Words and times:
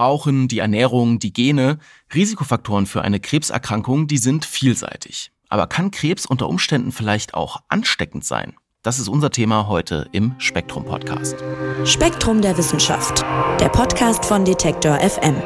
Rauchen, 0.00 0.48
die 0.48 0.58
Ernährung, 0.58 1.18
die 1.18 1.32
Gene, 1.32 1.78
Risikofaktoren 2.14 2.86
für 2.86 3.02
eine 3.02 3.20
Krebserkrankung, 3.20 4.06
die 4.06 4.18
sind 4.18 4.46
vielseitig. 4.46 5.30
Aber 5.50 5.66
kann 5.66 5.90
Krebs 5.90 6.24
unter 6.24 6.48
Umständen 6.48 6.90
vielleicht 6.90 7.34
auch 7.34 7.58
ansteckend 7.68 8.24
sein? 8.24 8.54
Das 8.82 8.98
ist 8.98 9.08
unser 9.08 9.30
Thema 9.30 9.68
heute 9.68 10.08
im 10.12 10.34
Spektrum 10.38 10.86
Podcast. 10.86 11.36
Spektrum 11.84 12.40
der 12.40 12.56
Wissenschaft, 12.56 13.20
der 13.60 13.68
Podcast 13.68 14.24
von 14.24 14.46
Detektor 14.46 14.98
FM. 14.98 15.36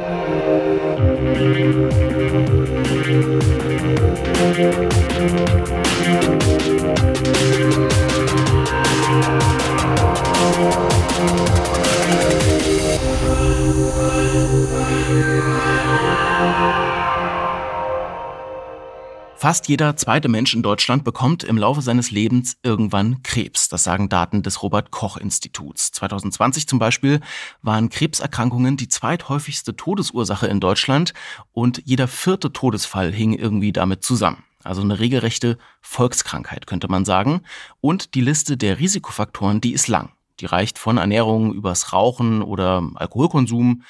Fast 19.45 19.67
jeder 19.67 19.95
zweite 19.95 20.27
Mensch 20.27 20.55
in 20.55 20.63
Deutschland 20.63 21.03
bekommt 21.03 21.43
im 21.43 21.59
Laufe 21.59 21.83
seines 21.83 22.09
Lebens 22.09 22.57
irgendwann 22.63 23.21
Krebs. 23.21 23.69
Das 23.69 23.83
sagen 23.83 24.09
Daten 24.09 24.41
des 24.41 24.63
Robert 24.63 24.89
Koch 24.89 25.17
Instituts. 25.17 25.91
2020 25.91 26.67
zum 26.67 26.79
Beispiel 26.79 27.19
waren 27.61 27.89
Krebserkrankungen 27.89 28.75
die 28.75 28.87
zweithäufigste 28.87 29.75
Todesursache 29.75 30.47
in 30.47 30.59
Deutschland 30.59 31.13
und 31.51 31.79
jeder 31.85 32.07
vierte 32.07 32.53
Todesfall 32.53 33.11
hing 33.11 33.33
irgendwie 33.33 33.71
damit 33.71 34.03
zusammen. 34.03 34.43
Also 34.63 34.81
eine 34.81 34.97
regelrechte 34.97 35.59
Volkskrankheit 35.79 36.65
könnte 36.65 36.87
man 36.87 37.05
sagen. 37.05 37.41
Und 37.81 38.15
die 38.15 38.21
Liste 38.21 38.57
der 38.57 38.79
Risikofaktoren, 38.79 39.61
die 39.61 39.73
ist 39.73 39.87
lang. 39.87 40.09
Die 40.39 40.47
reicht 40.47 40.79
von 40.79 40.97
Ernährung 40.97 41.53
übers 41.53 41.93
Rauchen 41.93 42.41
oder 42.41 42.81
Alkoholkonsum 42.95 43.83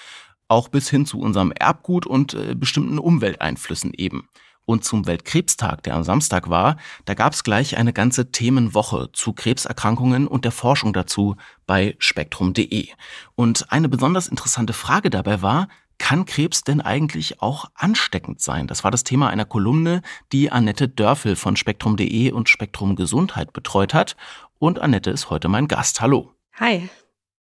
auch 0.50 0.68
bis 0.68 0.90
hin 0.90 1.06
zu 1.06 1.18
unserem 1.18 1.54
Erbgut 1.54 2.06
und 2.06 2.34
äh, 2.34 2.56
bestimmten 2.56 3.00
Umwelteinflüssen 3.00 3.94
eben. 3.94 4.28
Und 4.66 4.84
zum 4.84 5.06
Weltkrebstag, 5.06 5.84
der 5.84 5.96
am 5.96 6.04
Samstag 6.04 6.50
war, 6.50 6.78
da 7.06 7.14
gab 7.14 7.34
es 7.34 7.44
gleich 7.44 7.78
eine 7.78 7.94
ganze 7.94 8.32
Themenwoche 8.32 9.12
zu 9.14 9.34
Krebserkrankungen 9.34 10.28
und 10.28 10.44
der 10.44 10.52
Forschung 10.52 10.92
dazu 10.94 11.36
bei 11.68 11.96
spektrum.de. 12.00 12.88
Und 13.36 13.72
eine 13.72 13.90
besonders 13.90 14.28
interessante 14.28 14.74
Frage 14.74 15.10
dabei 15.10 15.42
war, 15.42 15.68
kann 15.98 16.26
Krebs 16.26 16.64
denn 16.64 16.82
eigentlich 16.82 17.42
auch 17.42 17.66
ansteckend 17.76 18.42
sein? 18.42 18.68
Das 18.68 18.84
war 18.84 18.92
das 18.92 19.04
Thema 19.04 19.30
einer 19.30 19.46
Kolumne, 19.46 20.02
die 20.32 20.52
Annette 20.52 20.90
Dörfel 20.90 21.36
von 21.36 21.56
spektrum.de 21.56 22.32
und 22.32 22.50
Spektrum 22.50 22.96
Gesundheit 22.96 23.54
betreut 23.54 23.94
hat. 23.94 24.16
Und 24.60 24.80
Annette 24.80 25.12
ist 25.12 25.30
heute 25.30 25.48
mein 25.48 25.68
Gast. 25.68 26.02
Hallo. 26.02 26.34
Hi. 26.60 26.90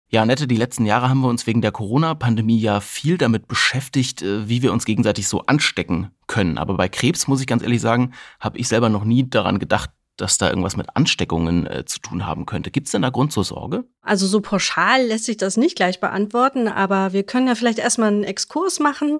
Ja, 0.07 0.21
Annette, 0.21 0.47
die 0.47 0.57
letzten 0.57 0.85
Jahre 0.85 1.09
haben 1.09 1.21
wir 1.21 1.29
uns 1.29 1.47
wegen 1.47 1.61
der 1.61 1.71
Corona-Pandemie 1.71 2.59
ja 2.59 2.79
viel 2.79 3.17
damit 3.17 3.47
beschäftigt, 3.47 4.21
äh, 4.21 4.47
wie 4.47 4.61
wir 4.61 4.71
uns 4.71 4.85
gegenseitig 4.85 5.27
so 5.27 5.41
anstecken 5.41 6.11
können. 6.27 6.57
Aber 6.57 6.75
bei 6.75 6.87
Krebs, 6.87 7.27
muss 7.27 7.41
ich 7.41 7.47
ganz 7.47 7.63
ehrlich 7.63 7.81
sagen, 7.81 8.13
habe 8.39 8.57
ich 8.57 8.67
selber 8.67 8.89
noch 8.89 9.03
nie 9.03 9.27
daran 9.29 9.59
gedacht, 9.59 9.89
dass 10.17 10.37
da 10.37 10.49
irgendwas 10.49 10.77
mit 10.77 10.95
Ansteckungen 10.95 11.67
äh, 11.67 11.85
zu 11.85 11.99
tun 11.99 12.25
haben 12.25 12.45
könnte. 12.45 12.71
Gibt 12.71 12.87
es 12.87 12.91
denn 12.91 13.01
da 13.01 13.09
Grund 13.09 13.33
zur 13.33 13.43
Sorge? 13.43 13.83
Also 14.01 14.27
so 14.27 14.39
pauschal 14.41 15.05
lässt 15.05 15.25
sich 15.25 15.37
das 15.37 15.57
nicht 15.57 15.75
gleich 15.75 15.99
beantworten, 15.99 16.67
aber 16.67 17.11
wir 17.11 17.23
können 17.23 17.47
ja 17.47 17.55
vielleicht 17.55 17.79
erstmal 17.79 18.09
einen 18.09 18.23
Exkurs 18.23 18.79
machen, 18.79 19.19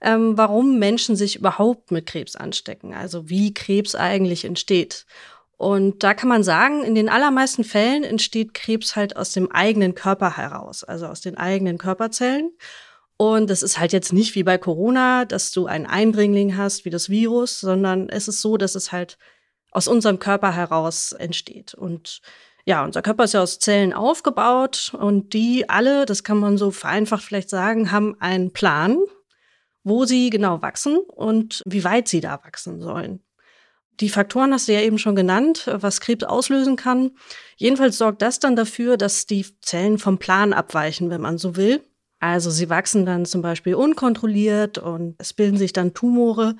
ähm, 0.00 0.36
warum 0.36 0.78
Menschen 0.78 1.16
sich 1.16 1.36
überhaupt 1.36 1.90
mit 1.92 2.06
Krebs 2.06 2.36
anstecken, 2.36 2.92
also 2.92 3.30
wie 3.30 3.54
Krebs 3.54 3.94
eigentlich 3.94 4.44
entsteht. 4.44 5.06
Und 5.64 6.02
da 6.02 6.12
kann 6.12 6.28
man 6.28 6.42
sagen, 6.42 6.84
in 6.84 6.94
den 6.94 7.08
allermeisten 7.08 7.64
Fällen 7.64 8.04
entsteht 8.04 8.52
Krebs 8.52 8.96
halt 8.96 9.16
aus 9.16 9.32
dem 9.32 9.50
eigenen 9.50 9.94
Körper 9.94 10.36
heraus, 10.36 10.84
also 10.84 11.06
aus 11.06 11.22
den 11.22 11.38
eigenen 11.38 11.78
Körperzellen. 11.78 12.52
Und 13.16 13.48
das 13.48 13.62
ist 13.62 13.80
halt 13.80 13.94
jetzt 13.94 14.12
nicht 14.12 14.34
wie 14.34 14.42
bei 14.42 14.58
Corona, 14.58 15.24
dass 15.24 15.52
du 15.52 15.64
einen 15.64 15.86
Eindringling 15.86 16.58
hast 16.58 16.84
wie 16.84 16.90
das 16.90 17.08
Virus, 17.08 17.60
sondern 17.60 18.10
es 18.10 18.28
ist 18.28 18.42
so, 18.42 18.58
dass 18.58 18.74
es 18.74 18.92
halt 18.92 19.16
aus 19.70 19.88
unserem 19.88 20.18
Körper 20.18 20.52
heraus 20.52 21.12
entsteht. 21.12 21.72
Und 21.72 22.20
ja, 22.66 22.84
unser 22.84 23.00
Körper 23.00 23.24
ist 23.24 23.32
ja 23.32 23.40
aus 23.40 23.58
Zellen 23.58 23.94
aufgebaut 23.94 24.92
und 24.94 25.32
die 25.32 25.70
alle, 25.70 26.04
das 26.04 26.24
kann 26.24 26.36
man 26.36 26.58
so 26.58 26.72
vereinfacht 26.72 27.24
vielleicht 27.24 27.48
sagen, 27.48 27.90
haben 27.90 28.20
einen 28.20 28.52
Plan, 28.52 28.98
wo 29.82 30.04
sie 30.04 30.28
genau 30.28 30.60
wachsen 30.60 30.98
und 30.98 31.62
wie 31.64 31.84
weit 31.84 32.06
sie 32.06 32.20
da 32.20 32.38
wachsen 32.44 32.82
sollen. 32.82 33.24
Die 34.00 34.08
Faktoren 34.08 34.52
hast 34.52 34.68
du 34.68 34.72
ja 34.72 34.80
eben 34.80 34.98
schon 34.98 35.14
genannt, 35.14 35.68
was 35.72 36.00
Krebs 36.00 36.24
auslösen 36.24 36.76
kann. 36.76 37.12
Jedenfalls 37.56 37.98
sorgt 37.98 38.22
das 38.22 38.40
dann 38.40 38.56
dafür, 38.56 38.96
dass 38.96 39.26
die 39.26 39.46
Zellen 39.60 39.98
vom 39.98 40.18
Plan 40.18 40.52
abweichen, 40.52 41.10
wenn 41.10 41.20
man 41.20 41.38
so 41.38 41.56
will. 41.56 41.80
Also 42.18 42.50
sie 42.50 42.70
wachsen 42.70 43.06
dann 43.06 43.26
zum 43.26 43.42
Beispiel 43.42 43.74
unkontrolliert 43.74 44.78
und 44.78 45.14
es 45.18 45.32
bilden 45.32 45.58
sich 45.58 45.72
dann 45.72 45.94
Tumore 45.94 46.56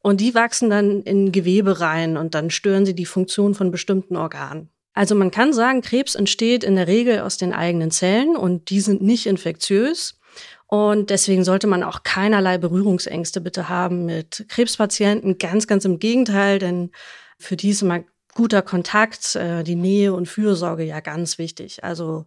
und 0.00 0.20
die 0.20 0.34
wachsen 0.34 0.70
dann 0.70 1.02
in 1.02 1.32
Gewebe 1.32 1.80
rein 1.80 2.16
und 2.16 2.34
dann 2.34 2.50
stören 2.50 2.86
sie 2.86 2.94
die 2.94 3.06
Funktion 3.06 3.54
von 3.54 3.70
bestimmten 3.70 4.16
Organen. 4.16 4.68
Also 4.92 5.14
man 5.14 5.30
kann 5.30 5.52
sagen, 5.52 5.82
Krebs 5.82 6.14
entsteht 6.14 6.64
in 6.64 6.76
der 6.76 6.86
Regel 6.86 7.20
aus 7.20 7.36
den 7.36 7.52
eigenen 7.52 7.90
Zellen 7.90 8.36
und 8.36 8.70
die 8.70 8.80
sind 8.80 9.02
nicht 9.02 9.26
infektiös. 9.26 10.18
Und 10.66 11.10
deswegen 11.10 11.44
sollte 11.44 11.66
man 11.66 11.82
auch 11.82 12.02
keinerlei 12.02 12.58
Berührungsängste 12.58 13.40
bitte 13.40 13.68
haben 13.68 14.04
mit 14.04 14.46
Krebspatienten. 14.48 15.38
Ganz, 15.38 15.66
ganz 15.66 15.84
im 15.84 15.98
Gegenteil, 15.98 16.58
denn 16.58 16.90
für 17.38 17.56
die 17.56 17.70
ist 17.70 17.82
immer 17.82 18.02
guter 18.34 18.62
Kontakt, 18.62 19.36
äh, 19.36 19.62
die 19.62 19.76
Nähe 19.76 20.12
und 20.12 20.28
Fürsorge 20.28 20.84
ja 20.84 21.00
ganz 21.00 21.38
wichtig. 21.38 21.84
Also 21.84 22.26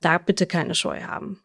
da 0.00 0.18
bitte 0.18 0.46
keine 0.46 0.74
Scheu 0.74 1.02
haben. 1.02 1.40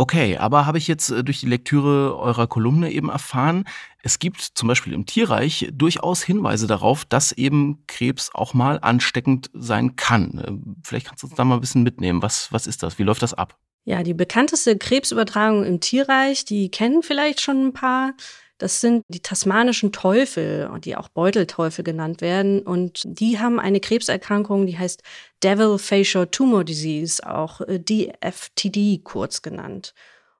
Okay, 0.00 0.36
aber 0.36 0.64
habe 0.64 0.78
ich 0.78 0.86
jetzt 0.86 1.10
äh, 1.10 1.24
durch 1.24 1.40
die 1.40 1.48
Lektüre 1.48 2.16
eurer 2.16 2.46
Kolumne 2.46 2.90
eben 2.92 3.08
erfahren, 3.08 3.64
es 4.02 4.20
gibt 4.20 4.40
zum 4.40 4.68
Beispiel 4.68 4.92
im 4.92 5.06
Tierreich 5.06 5.68
durchaus 5.72 6.22
Hinweise 6.22 6.68
darauf, 6.68 7.04
dass 7.04 7.32
eben 7.32 7.84
Krebs 7.88 8.30
auch 8.32 8.54
mal 8.54 8.78
ansteckend 8.80 9.50
sein 9.54 9.96
kann. 9.96 10.38
Äh, 10.38 10.52
vielleicht 10.84 11.08
kannst 11.08 11.24
du 11.24 11.26
uns 11.26 11.36
da 11.36 11.44
mal 11.44 11.56
ein 11.56 11.60
bisschen 11.60 11.82
mitnehmen. 11.82 12.22
Was, 12.22 12.52
was 12.52 12.68
ist 12.68 12.84
das? 12.84 12.98
Wie 13.00 13.02
läuft 13.02 13.22
das 13.22 13.34
ab? 13.34 13.58
Ja, 13.88 14.02
die 14.02 14.12
bekannteste 14.12 14.76
Krebsübertragung 14.76 15.64
im 15.64 15.80
Tierreich, 15.80 16.44
die 16.44 16.70
kennen 16.70 17.02
vielleicht 17.02 17.40
schon 17.40 17.68
ein 17.68 17.72
paar. 17.72 18.12
Das 18.58 18.82
sind 18.82 19.02
die 19.08 19.20
tasmanischen 19.20 19.92
Teufel, 19.92 20.68
die 20.84 20.94
auch 20.94 21.08
Beutelteufel 21.08 21.82
genannt 21.84 22.20
werden. 22.20 22.60
Und 22.60 23.00
die 23.06 23.38
haben 23.38 23.58
eine 23.58 23.80
Krebserkrankung, 23.80 24.66
die 24.66 24.76
heißt 24.76 25.02
Devil 25.42 25.78
Facial 25.78 26.26
Tumor 26.26 26.64
Disease, 26.64 27.26
auch 27.26 27.62
äh, 27.62 27.78
DFTD 27.80 29.00
kurz 29.04 29.40
genannt. 29.40 29.94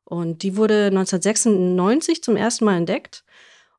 Und 0.04 0.42
die 0.42 0.58
wurde 0.58 0.88
1996 0.88 2.22
zum 2.22 2.36
ersten 2.36 2.66
Mal 2.66 2.76
entdeckt. 2.76 3.24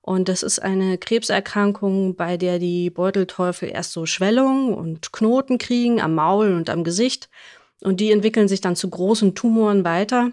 Und 0.02 0.30
das 0.30 0.42
ist 0.42 0.58
eine 0.58 0.98
Krebserkrankung, 0.98 2.16
bei 2.16 2.38
der 2.38 2.58
die 2.58 2.90
Beutelteufel 2.90 3.70
erst 3.70 3.92
so 3.92 4.08
Schwellungen 4.08 4.74
und 4.74 5.14
Knoten 5.14 5.60
kriegen 5.60 6.02
am 6.02 6.16
Maul 6.16 6.54
und 6.54 6.72
am 6.72 6.84
Gesicht 6.84 7.30
und 7.82 8.00
die 8.00 8.12
entwickeln 8.12 8.48
sich 8.48 8.62
dann 8.62 8.76
zu 8.76 8.90
großen 8.90 9.36
Tumoren 9.36 9.84
weiter. 9.84 10.32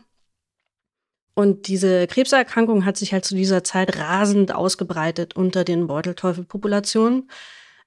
Und 1.34 1.68
diese 1.68 2.06
Krebserkrankung 2.06 2.84
hat 2.84 2.96
sich 2.96 3.12
halt 3.12 3.24
zu 3.24 3.34
dieser 3.34 3.62
Zeit 3.62 3.98
rasend 3.98 4.54
ausgebreitet 4.54 5.36
unter 5.36 5.64
den 5.64 5.86
Beutelteufelpopulationen. 5.86 7.30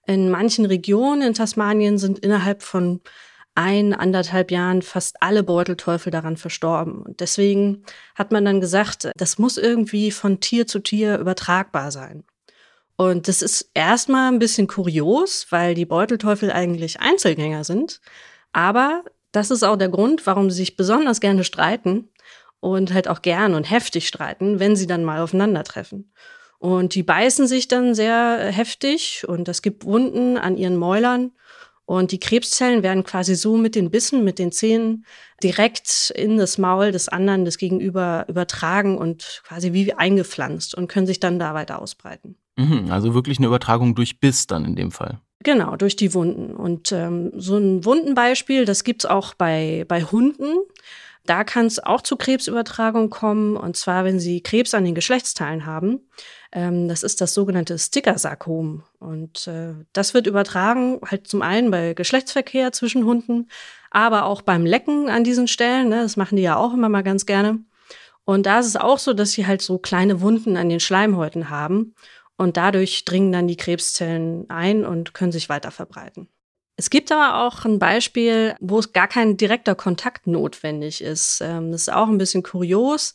In 0.05 0.29
manchen 0.29 0.65
Regionen 0.65 1.21
in 1.23 1.33
Tasmanien 1.33 1.97
sind 1.97 2.19
innerhalb 2.19 2.61
von 2.61 3.01
ein, 3.55 3.93
anderthalb 3.93 4.51
Jahren 4.51 4.81
fast 4.81 5.21
alle 5.21 5.43
Beutelteufel 5.43 6.11
daran 6.11 6.37
verstorben. 6.37 7.01
Und 7.01 7.19
deswegen 7.19 7.83
hat 8.15 8.31
man 8.31 8.45
dann 8.45 8.61
gesagt, 8.61 9.11
das 9.15 9.37
muss 9.37 9.57
irgendwie 9.57 10.11
von 10.11 10.39
Tier 10.39 10.67
zu 10.67 10.79
Tier 10.79 11.17
übertragbar 11.17 11.91
sein. 11.91 12.23
Und 12.95 13.27
das 13.27 13.41
ist 13.41 13.69
erstmal 13.73 14.31
ein 14.31 14.39
bisschen 14.39 14.67
kurios, 14.67 15.47
weil 15.49 15.73
die 15.73 15.85
Beutelteufel 15.85 16.51
eigentlich 16.51 16.99
Einzelgänger 16.99 17.63
sind. 17.63 18.01
Aber 18.51 19.03
das 19.31 19.51
ist 19.51 19.63
auch 19.63 19.77
der 19.77 19.89
Grund, 19.89 20.25
warum 20.25 20.49
sie 20.49 20.57
sich 20.57 20.75
besonders 20.75 21.19
gerne 21.19 21.43
streiten 21.43 22.09
und 22.59 22.93
halt 22.93 23.07
auch 23.07 23.21
gern 23.21 23.53
und 23.53 23.69
heftig 23.69 24.07
streiten, 24.07 24.59
wenn 24.59 24.75
sie 24.75 24.87
dann 24.87 25.03
mal 25.03 25.21
aufeinandertreffen. 25.21 26.11
Und 26.57 26.93
die 26.93 27.03
beißen 27.03 27.47
sich 27.47 27.67
dann 27.69 27.95
sehr 27.95 28.51
heftig 28.51 29.25
und 29.27 29.47
es 29.47 29.61
gibt 29.61 29.85
Wunden 29.85 30.37
an 30.37 30.57
ihren 30.57 30.75
Mäulern. 30.75 31.31
Und 31.85 32.11
die 32.11 32.19
Krebszellen 32.19 32.83
werden 32.83 33.03
quasi 33.03 33.33
so 33.33 33.57
mit 33.57 33.73
den 33.73 33.89
Bissen, 33.89 34.23
mit 34.23 34.37
den 34.37 34.51
Zähnen 34.51 35.05
direkt 35.41 36.11
in 36.15 36.37
das 36.37 36.59
Maul 36.59 36.91
des 36.91 37.09
anderen, 37.09 37.45
des 37.45 37.57
Gegenüber 37.57 38.25
übertragen 38.27 38.97
und 38.97 39.41
quasi 39.47 39.73
wie 39.73 39.93
eingepflanzt 39.93 40.75
und 40.75 40.87
können 40.87 41.07
sich 41.07 41.19
dann 41.19 41.39
da 41.39 41.55
weiter 41.55 41.81
ausbreiten. 41.81 42.35
Mhm, 42.57 42.91
also 42.91 43.15
wirklich 43.15 43.39
eine 43.39 43.47
Übertragung 43.47 43.95
durch 43.95 44.19
Biss 44.19 44.45
dann 44.45 44.65
in 44.65 44.75
dem 44.75 44.91
Fall. 44.91 45.19
Genau, 45.43 45.75
durch 45.77 45.95
die 45.95 46.13
Wunden. 46.13 46.53
Und 46.55 46.91
ähm, 46.91 47.31
so 47.35 47.57
ein 47.57 47.85
Wundenbeispiel, 47.85 48.65
das 48.65 48.83
gibt's 48.83 49.05
auch 49.05 49.33
bei, 49.33 49.85
bei 49.87 50.03
Hunden. 50.03 50.57
Da 51.25 51.43
kann 51.43 51.65
es 51.65 51.79
auch 51.79 52.01
zu 52.01 52.17
Krebsübertragung 52.17 53.09
kommen, 53.09 53.55
und 53.55 53.77
zwar, 53.77 54.03
wenn 54.03 54.19
sie 54.19 54.41
Krebs 54.41 54.73
an 54.73 54.83
den 54.83 54.95
Geschlechtsteilen 54.95 55.65
haben. 55.65 56.01
Ähm, 56.51 56.87
das 56.87 57.03
ist 57.03 57.21
das 57.21 57.33
sogenannte 57.33 57.77
Stickersarkom. 57.77 58.83
Und 58.99 59.47
äh, 59.47 59.75
das 59.93 60.13
wird 60.13 60.27
übertragen, 60.27 60.99
halt 61.05 61.27
zum 61.27 61.41
einen 61.41 61.71
bei 61.71 61.93
Geschlechtsverkehr 61.93 62.71
zwischen 62.71 63.05
Hunden, 63.05 63.47
aber 63.91 64.25
auch 64.25 64.41
beim 64.41 64.65
Lecken 64.65 65.09
an 65.09 65.23
diesen 65.23 65.47
Stellen. 65.47 65.89
Ne, 65.89 66.01
das 66.01 66.17
machen 66.17 66.35
die 66.35 66.41
ja 66.41 66.57
auch 66.57 66.73
immer 66.73 66.89
mal 66.89 67.03
ganz 67.03 67.25
gerne. 67.25 67.59
Und 68.25 68.45
da 68.45 68.59
ist 68.59 68.67
es 68.67 68.75
auch 68.75 68.99
so, 68.99 69.13
dass 69.13 69.31
sie 69.31 69.47
halt 69.47 69.61
so 69.61 69.77
kleine 69.77 70.21
Wunden 70.21 70.57
an 70.57 70.69
den 70.69 70.79
Schleimhäuten 70.79 71.49
haben. 71.49 71.95
Und 72.39 72.55
dadurch 72.55 73.03
dringen 73.03 73.33
dann 73.33 73.49
die 73.49 73.57
Krebszellen 73.57 74.49
ein 74.49 74.85
und 74.85 75.13
können 75.13 75.33
sich 75.33 75.49
weiter 75.49 75.71
verbreiten. 75.71 76.29
Es 76.77 76.89
gibt 76.89 77.11
aber 77.11 77.45
auch 77.45 77.65
ein 77.65 77.79
Beispiel, 77.79 78.55
wo 78.61 78.79
es 78.79 78.93
gar 78.93 79.09
kein 79.09 79.35
direkter 79.35 79.75
Kontakt 79.75 80.25
notwendig 80.25 81.03
ist. 81.03 81.41
Ähm, 81.41 81.73
das 81.73 81.81
ist 81.81 81.91
auch 81.91 82.07
ein 82.07 82.17
bisschen 82.17 82.41
kurios. 82.41 83.13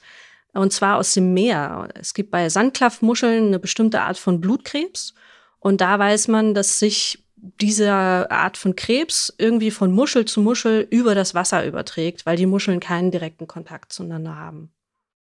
Und 0.52 0.74
zwar 0.74 0.98
aus 0.98 1.14
dem 1.14 1.32
Meer. 1.32 1.88
Es 1.94 2.12
gibt 2.12 2.30
bei 2.30 2.50
Sandklaffmuscheln 2.50 3.46
eine 3.46 3.58
bestimmte 3.58 4.02
Art 4.02 4.18
von 4.18 4.42
Blutkrebs. 4.42 5.14
Und 5.58 5.80
da 5.80 5.98
weiß 5.98 6.28
man, 6.28 6.52
dass 6.52 6.78
sich 6.78 7.24
diese 7.62 7.90
Art 8.30 8.58
von 8.58 8.76
Krebs 8.76 9.32
irgendwie 9.38 9.70
von 9.70 9.90
Muschel 9.90 10.26
zu 10.26 10.42
Muschel 10.42 10.86
über 10.90 11.14
das 11.14 11.34
Wasser 11.34 11.64
überträgt, 11.64 12.26
weil 12.26 12.36
die 12.36 12.44
Muscheln 12.44 12.78
keinen 12.78 13.10
direkten 13.10 13.46
Kontakt 13.46 13.90
zueinander 13.90 14.36
haben. 14.36 14.73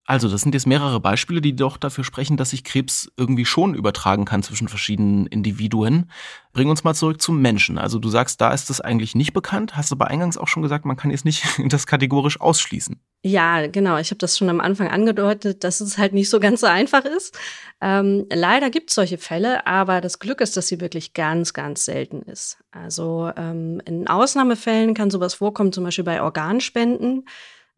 Also, 0.04 0.28
das 0.28 0.40
sind 0.40 0.52
jetzt 0.52 0.66
mehrere 0.66 0.98
Beispiele, 0.98 1.40
die 1.40 1.54
doch 1.54 1.76
dafür 1.76 2.02
sprechen, 2.02 2.36
dass 2.36 2.50
sich 2.50 2.64
Krebs 2.64 3.10
irgendwie 3.16 3.44
schon 3.44 3.74
übertragen 3.74 4.24
kann 4.24 4.42
zwischen 4.42 4.66
verschiedenen 4.66 5.26
Individuen. 5.26 6.10
Bring 6.52 6.70
uns 6.70 6.82
mal 6.82 6.94
zurück 6.94 7.22
zum 7.22 7.40
Menschen. 7.40 7.78
Also, 7.78 8.00
du 8.00 8.08
sagst, 8.08 8.40
da 8.40 8.52
ist 8.52 8.68
das 8.68 8.80
eigentlich 8.80 9.14
nicht 9.14 9.32
bekannt, 9.32 9.76
hast 9.76 9.92
aber 9.92 10.08
eingangs 10.08 10.36
auch 10.36 10.48
schon 10.48 10.62
gesagt, 10.62 10.84
man 10.86 10.96
kann 10.96 11.12
jetzt 11.12 11.24
nicht 11.24 11.44
das 11.68 11.86
kategorisch 11.86 12.40
ausschließen. 12.40 13.00
Ja, 13.24 13.68
genau. 13.68 13.96
Ich 13.98 14.10
habe 14.10 14.18
das 14.18 14.36
schon 14.36 14.48
am 14.48 14.60
Anfang 14.60 14.88
angedeutet, 14.88 15.62
dass 15.62 15.80
es 15.80 15.96
halt 15.96 16.12
nicht 16.12 16.28
so 16.28 16.40
ganz 16.40 16.60
so 16.60 16.66
einfach 16.66 17.04
ist. 17.04 17.38
Ähm, 17.80 18.26
leider 18.32 18.70
gibt 18.70 18.90
es 18.90 18.96
solche 18.96 19.18
Fälle, 19.18 19.64
aber 19.68 20.00
das 20.00 20.18
Glück 20.18 20.40
ist, 20.40 20.56
dass 20.56 20.66
sie 20.66 20.80
wirklich 20.80 21.14
ganz, 21.14 21.52
ganz 21.52 21.84
selten 21.84 22.22
ist. 22.22 22.58
Also 22.72 23.30
ähm, 23.36 23.80
in 23.84 24.08
Ausnahmefällen 24.08 24.94
kann 24.94 25.12
sowas 25.12 25.34
vorkommen, 25.34 25.72
zum 25.72 25.84
Beispiel 25.84 26.04
bei 26.04 26.20
Organspenden 26.20 27.24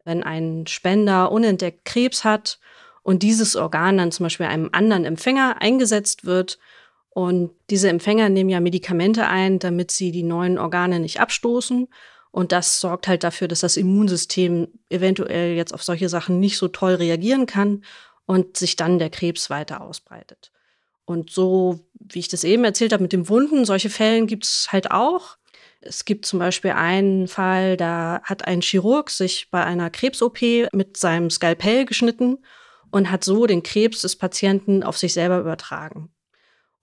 wenn 0.05 0.23
ein 0.23 0.65
Spender 0.67 1.31
unentdeckt 1.31 1.83
Krebs 1.83 2.23
hat 2.23 2.59
und 3.03 3.21
dieses 3.21 3.55
Organ 3.55 3.97
dann 3.97 4.11
zum 4.11 4.25
Beispiel 4.25 4.45
einem 4.45 4.69
anderen 4.71 5.05
Empfänger 5.05 5.61
eingesetzt 5.61 6.25
wird. 6.25 6.57
Und 7.09 7.51
diese 7.69 7.89
Empfänger 7.89 8.29
nehmen 8.29 8.49
ja 8.49 8.59
Medikamente 8.59 9.27
ein, 9.27 9.59
damit 9.59 9.91
sie 9.91 10.11
die 10.11 10.23
neuen 10.23 10.57
Organe 10.57 10.99
nicht 10.99 11.19
abstoßen. 11.19 11.87
Und 12.31 12.51
das 12.51 12.81
sorgt 12.81 13.07
halt 13.07 13.23
dafür, 13.23 13.47
dass 13.47 13.61
das 13.61 13.77
Immunsystem 13.77 14.67
eventuell 14.89 15.55
jetzt 15.55 15.73
auf 15.73 15.83
solche 15.83 16.09
Sachen 16.09 16.39
nicht 16.39 16.57
so 16.57 16.67
toll 16.67 16.95
reagieren 16.95 17.45
kann 17.45 17.83
und 18.25 18.57
sich 18.57 18.75
dann 18.75 18.99
der 18.99 19.09
Krebs 19.09 19.49
weiter 19.49 19.81
ausbreitet. 19.81 20.51
Und 21.05 21.29
so, 21.29 21.79
wie 21.93 22.19
ich 22.19 22.27
das 22.27 22.43
eben 22.43 22.63
erzählt 22.63 22.91
habe 22.91 23.03
mit 23.03 23.13
dem 23.13 23.29
Wunden, 23.29 23.65
solche 23.65 23.89
Fällen 23.89 24.27
gibt 24.27 24.45
es 24.45 24.69
halt 24.71 24.91
auch. 24.91 25.37
Es 25.87 26.03
gibt 26.03 26.25
zum 26.25 26.39
Beispiel 26.39 26.71
einen 26.71 27.27
Fall, 27.27 27.77
da 27.77 28.19
hat 28.23 28.47
ein 28.47 28.61
Chirurg 28.61 29.09
sich 29.09 29.49
bei 29.51 29.63
einer 29.63 29.89
Krebs-OP 29.89 30.39
mit 30.73 30.97
seinem 30.97 31.29
Skalpell 31.29 31.85
geschnitten 31.85 32.39
und 32.91 33.11
hat 33.11 33.23
so 33.23 33.45
den 33.45 33.61
Krebs 33.61 34.01
des 34.01 34.15
Patienten 34.15 34.83
auf 34.83 34.97
sich 34.97 35.13
selber 35.13 35.39
übertragen. 35.39 36.09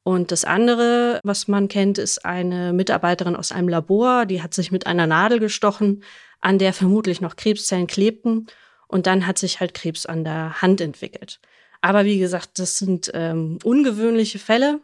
Und 0.04 0.32
das 0.32 0.44
andere, 0.44 1.20
was 1.22 1.48
man 1.48 1.68
kennt, 1.68 1.98
ist 1.98 2.24
eine 2.24 2.72
Mitarbeiterin 2.72 3.36
aus 3.36 3.52
einem 3.52 3.68
Labor, 3.68 4.26
die 4.26 4.42
hat 4.42 4.54
sich 4.54 4.72
mit 4.72 4.86
einer 4.86 5.06
Nadel 5.06 5.38
gestochen, 5.38 6.02
an 6.40 6.58
der 6.58 6.72
vermutlich 6.72 7.20
noch 7.20 7.36
Krebszellen 7.36 7.86
klebten. 7.86 8.46
Und 8.88 9.06
dann 9.06 9.26
hat 9.26 9.38
sich 9.38 9.60
halt 9.60 9.74
Krebs 9.74 10.06
an 10.06 10.24
der 10.24 10.60
Hand 10.60 10.80
entwickelt. 10.80 11.40
Aber 11.80 12.04
wie 12.04 12.18
gesagt, 12.18 12.58
das 12.58 12.78
sind 12.78 13.10
ähm, 13.14 13.58
ungewöhnliche 13.64 14.38
Fälle. 14.38 14.80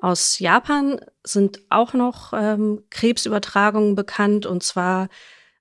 Aus 0.00 0.38
Japan 0.38 1.00
sind 1.24 1.60
auch 1.70 1.92
noch 1.92 2.32
ähm, 2.32 2.84
Krebsübertragungen 2.90 3.94
bekannt. 3.94 4.46
Und 4.46 4.62
zwar 4.62 5.08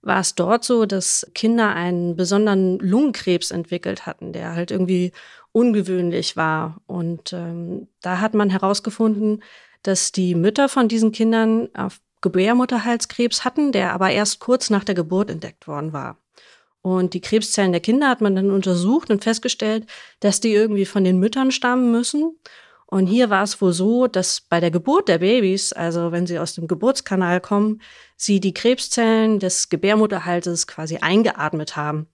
war 0.02 0.20
es 0.20 0.36
dort 0.36 0.64
so, 0.64 0.86
dass 0.86 1.30
Kinder 1.34 1.74
einen 1.74 2.16
besonderen 2.16 2.78
Lungenkrebs 2.80 3.52
entwickelt 3.52 4.06
hatten, 4.06 4.34
der 4.34 4.56
halt 4.56 4.72
irgendwie 4.72 5.12
ungewöhnlich 5.52 6.38
war. 6.38 6.82
Und 6.86 7.34
ähm, 7.34 7.88
da 8.02 8.20
hat 8.20 8.36
man 8.36 8.50
herausgefunden, 8.50 9.44
dass 9.82 10.12
die 10.12 10.36
Mütter 10.36 10.70
von 10.70 10.88
diesen 10.88 11.12
Kindern 11.12 11.70
auf 11.74 12.00
Gebärmutterhalskrebs 12.22 13.44
hatten, 13.44 13.72
der 13.72 13.94
aber 13.94 14.12
erst 14.12 14.40
kurz 14.40 14.70
nach 14.70 14.84
der 14.84 14.96
Geburt 14.96 15.30
entdeckt 15.30 15.68
worden 15.68 15.94
war. 15.94 16.18
Und 16.82 17.14
die 17.14 17.22
Krebszellen 17.22 17.72
der 17.72 17.82
Kinder 17.82 18.08
hat 18.08 18.22
man 18.22 18.36
dann 18.36 18.52
untersucht 18.52 19.10
und 19.10 19.24
festgestellt, 19.24 19.86
dass 20.20 20.40
die 20.40 20.54
irgendwie 20.54 20.86
von 20.86 21.04
den 21.04 21.20
Müttern 21.20 21.52
stammen 21.52 21.92
müssen. 21.92 22.38
Und 22.90 23.08
hier 23.08 23.30
war 23.30 23.44
es 23.44 23.62
wohl 23.62 23.74
so, 23.74 24.08
dass 24.08 24.40
bei 24.40 24.62
der 24.62 24.72
Geburt 24.72 25.10
der 25.10 25.18
Babys, 25.18 25.74
also 25.74 26.14
wenn 26.14 26.26
sie 26.26 26.40
aus 26.40 26.56
dem 26.56 26.68
Geburtskanal 26.68 27.42
kommen, 27.42 27.82
sie 28.16 28.40
die 28.40 28.54
Krebszellen 28.54 29.40
des 29.40 29.68
Gebärmutterhalses 29.68 30.68
quasi 30.68 30.98
eingeatmet 30.98 31.76
haben. 31.76 32.08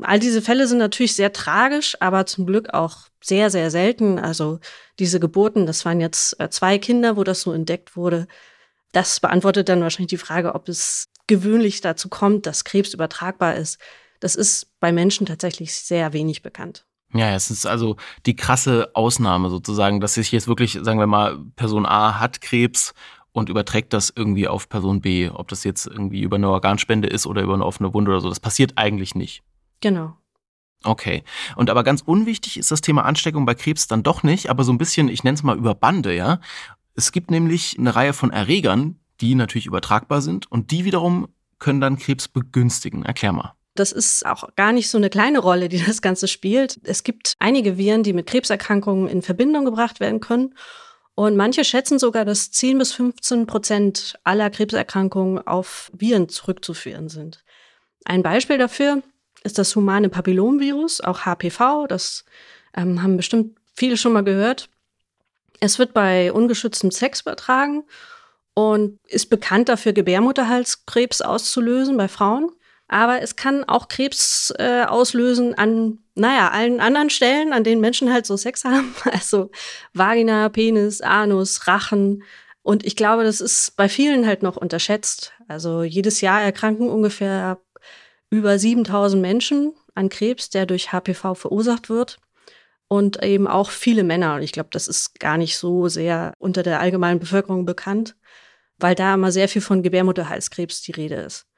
All 0.00 0.18
diese 0.18 0.40
Fälle 0.40 0.66
sind 0.66 0.78
natürlich 0.78 1.14
sehr 1.14 1.32
tragisch, 1.32 1.94
aber 2.00 2.24
zum 2.24 2.46
Glück 2.46 2.72
auch 2.72 3.08
sehr, 3.22 3.50
sehr 3.50 3.70
selten. 3.70 4.18
Also 4.18 4.60
diese 4.98 5.20
Geburten, 5.20 5.66
das 5.66 5.84
waren 5.84 6.00
jetzt 6.00 6.40
äh, 6.40 6.48
zwei 6.48 6.78
Kinder, 6.78 7.16
wo 7.16 7.24
das 7.24 7.42
so 7.42 7.52
entdeckt 7.52 7.94
wurde. 7.94 8.26
Das 8.92 9.20
beantwortet 9.20 9.68
dann 9.68 9.82
wahrscheinlich 9.82 10.10
die 10.10 10.16
Frage, 10.16 10.54
ob 10.54 10.68
es 10.70 11.10
gewöhnlich 11.26 11.82
dazu 11.82 12.08
kommt, 12.08 12.46
dass 12.46 12.64
Krebs 12.64 12.94
übertragbar 12.94 13.56
ist. 13.56 13.78
Das 14.20 14.36
ist 14.36 14.78
bei 14.80 14.90
Menschen 14.90 15.26
tatsächlich 15.26 15.74
sehr 15.74 16.14
wenig 16.14 16.42
bekannt. 16.42 16.87
Ja, 17.14 17.34
es 17.34 17.50
ist 17.50 17.66
also 17.66 17.96
die 18.26 18.36
krasse 18.36 18.90
Ausnahme 18.94 19.48
sozusagen, 19.48 20.00
dass 20.00 20.14
sich 20.14 20.30
jetzt 20.30 20.46
wirklich, 20.46 20.78
sagen 20.82 20.98
wir 20.98 21.06
mal, 21.06 21.38
Person 21.56 21.86
A 21.86 22.20
hat 22.20 22.40
Krebs 22.40 22.92
und 23.32 23.48
überträgt 23.48 23.92
das 23.92 24.12
irgendwie 24.14 24.48
auf 24.48 24.68
Person 24.68 25.00
B. 25.00 25.30
Ob 25.30 25.48
das 25.48 25.64
jetzt 25.64 25.86
irgendwie 25.86 26.20
über 26.20 26.36
eine 26.36 26.50
Organspende 26.50 27.08
ist 27.08 27.26
oder 27.26 27.42
über 27.42 27.54
eine 27.54 27.64
offene 27.64 27.94
Wunde 27.94 28.10
oder 28.10 28.20
so, 28.20 28.28
das 28.28 28.40
passiert 28.40 28.72
eigentlich 28.76 29.14
nicht. 29.14 29.42
Genau. 29.80 30.16
Okay. 30.84 31.24
Und 31.56 31.70
aber 31.70 31.82
ganz 31.82 32.02
unwichtig 32.02 32.58
ist 32.58 32.70
das 32.70 32.80
Thema 32.80 33.04
Ansteckung 33.04 33.46
bei 33.46 33.54
Krebs 33.54 33.86
dann 33.86 34.02
doch 34.02 34.22
nicht, 34.22 34.50
aber 34.50 34.64
so 34.64 34.72
ein 34.72 34.78
bisschen, 34.78 35.08
ich 35.08 35.24
nenne 35.24 35.34
es 35.34 35.42
mal 35.42 35.56
über 35.56 35.74
Bande, 35.74 36.14
ja. 36.14 36.40
Es 36.94 37.12
gibt 37.12 37.30
nämlich 37.30 37.76
eine 37.78 37.94
Reihe 37.94 38.12
von 38.12 38.30
Erregern, 38.30 38.98
die 39.20 39.34
natürlich 39.34 39.66
übertragbar 39.66 40.20
sind 40.20 40.50
und 40.50 40.70
die 40.70 40.84
wiederum 40.84 41.28
können 41.58 41.80
dann 41.80 41.98
Krebs 41.98 42.28
begünstigen. 42.28 43.04
Erklär 43.04 43.32
mal. 43.32 43.54
Das 43.78 43.92
ist 43.92 44.26
auch 44.26 44.48
gar 44.56 44.72
nicht 44.72 44.90
so 44.90 44.98
eine 44.98 45.10
kleine 45.10 45.38
Rolle, 45.38 45.68
die 45.68 45.82
das 45.86 46.02
Ganze 46.02 46.28
spielt. 46.28 46.78
Es 46.84 47.04
gibt 47.04 47.34
einige 47.38 47.78
Viren, 47.78 48.02
die 48.02 48.12
mit 48.12 48.26
Krebserkrankungen 48.26 49.08
in 49.08 49.22
Verbindung 49.22 49.64
gebracht 49.64 50.00
werden 50.00 50.20
können. 50.20 50.54
Und 51.14 51.36
manche 51.36 51.64
schätzen 51.64 51.98
sogar, 51.98 52.24
dass 52.24 52.52
10 52.52 52.78
bis 52.78 52.92
15 52.92 53.46
Prozent 53.46 54.18
aller 54.22 54.50
Krebserkrankungen 54.50 55.44
auf 55.46 55.90
Viren 55.92 56.28
zurückzuführen 56.28 57.08
sind. 57.08 57.44
Ein 58.04 58.22
Beispiel 58.22 58.56
dafür 58.56 59.02
ist 59.42 59.58
das 59.58 59.74
humane 59.74 60.08
Papillomvirus, 60.08 61.00
auch 61.00 61.24
HPV. 61.24 61.86
Das 61.88 62.24
ähm, 62.76 63.02
haben 63.02 63.16
bestimmt 63.16 63.56
viele 63.74 63.96
schon 63.96 64.12
mal 64.12 64.22
gehört. 64.22 64.68
Es 65.60 65.78
wird 65.78 65.92
bei 65.92 66.32
ungeschütztem 66.32 66.90
Sex 66.92 67.22
übertragen 67.22 67.82
und 68.54 68.98
ist 69.08 69.26
bekannt 69.26 69.68
dafür, 69.68 69.92
Gebärmutterhalskrebs 69.92 71.20
auszulösen 71.20 71.96
bei 71.96 72.08
Frauen. 72.08 72.50
Aber 72.88 73.20
es 73.20 73.36
kann 73.36 73.64
auch 73.64 73.88
Krebs 73.88 74.52
äh, 74.58 74.84
auslösen 74.84 75.54
an, 75.54 75.98
naja, 76.14 76.50
allen 76.50 76.80
anderen 76.80 77.10
Stellen, 77.10 77.52
an 77.52 77.62
denen 77.62 77.82
Menschen 77.82 78.10
halt 78.10 78.24
so 78.24 78.36
Sex 78.36 78.64
haben. 78.64 78.94
Also 79.12 79.50
Vagina, 79.92 80.48
Penis, 80.48 81.02
Anus, 81.02 81.66
Rachen. 81.66 82.24
Und 82.62 82.84
ich 82.84 82.96
glaube, 82.96 83.24
das 83.24 83.42
ist 83.42 83.76
bei 83.76 83.88
vielen 83.90 84.26
halt 84.26 84.42
noch 84.42 84.56
unterschätzt. 84.56 85.32
Also 85.48 85.82
jedes 85.82 86.22
Jahr 86.22 86.40
erkranken 86.40 86.88
ungefähr 86.88 87.58
über 88.30 88.58
7000 88.58 89.20
Menschen 89.20 89.74
an 89.94 90.08
Krebs, 90.08 90.48
der 90.48 90.64
durch 90.64 90.90
HPV 90.92 91.34
verursacht 91.34 91.90
wird. 91.90 92.18
Und 92.90 93.22
eben 93.22 93.46
auch 93.46 93.68
viele 93.68 94.02
Männer. 94.02 94.36
Und 94.36 94.42
ich 94.42 94.52
glaube, 94.52 94.70
das 94.72 94.88
ist 94.88 95.20
gar 95.20 95.36
nicht 95.36 95.58
so 95.58 95.88
sehr 95.88 96.32
unter 96.38 96.62
der 96.62 96.80
allgemeinen 96.80 97.20
Bevölkerung 97.20 97.66
bekannt, 97.66 98.16
weil 98.78 98.94
da 98.94 99.12
immer 99.12 99.30
sehr 99.30 99.46
viel 99.46 99.60
von 99.60 99.82
Gebärmutterhalskrebs 99.82 100.80
die 100.80 100.92
Rede 100.92 101.16
ist. 101.16 101.48